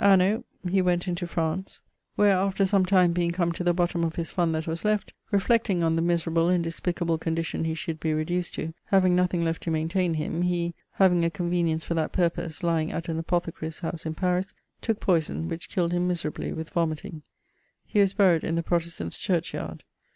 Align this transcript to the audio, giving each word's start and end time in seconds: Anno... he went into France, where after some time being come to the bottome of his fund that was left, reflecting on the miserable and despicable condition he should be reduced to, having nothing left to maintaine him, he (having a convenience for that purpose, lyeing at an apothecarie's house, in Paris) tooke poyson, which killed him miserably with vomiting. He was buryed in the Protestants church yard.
Anno... 0.00 0.42
he 0.68 0.82
went 0.82 1.06
into 1.06 1.28
France, 1.28 1.80
where 2.16 2.32
after 2.36 2.66
some 2.66 2.84
time 2.84 3.12
being 3.12 3.30
come 3.30 3.52
to 3.52 3.62
the 3.62 3.72
bottome 3.72 4.04
of 4.04 4.16
his 4.16 4.32
fund 4.32 4.52
that 4.52 4.66
was 4.66 4.84
left, 4.84 5.14
reflecting 5.30 5.84
on 5.84 5.94
the 5.94 6.02
miserable 6.02 6.48
and 6.48 6.64
despicable 6.64 7.18
condition 7.18 7.64
he 7.64 7.74
should 7.74 8.00
be 8.00 8.12
reduced 8.12 8.54
to, 8.54 8.74
having 8.86 9.14
nothing 9.14 9.44
left 9.44 9.62
to 9.62 9.70
maintaine 9.70 10.14
him, 10.14 10.42
he 10.42 10.74
(having 10.94 11.24
a 11.24 11.30
convenience 11.30 11.84
for 11.84 11.94
that 11.94 12.10
purpose, 12.10 12.64
lyeing 12.64 12.90
at 12.90 13.08
an 13.08 13.22
apothecarie's 13.22 13.78
house, 13.78 14.04
in 14.04 14.14
Paris) 14.16 14.54
tooke 14.80 14.98
poyson, 14.98 15.48
which 15.48 15.68
killed 15.68 15.92
him 15.92 16.08
miserably 16.08 16.52
with 16.52 16.70
vomiting. 16.70 17.22
He 17.84 18.00
was 18.00 18.12
buryed 18.12 18.42
in 18.42 18.56
the 18.56 18.64
Protestants 18.64 19.16
church 19.16 19.54
yard. 19.54 19.84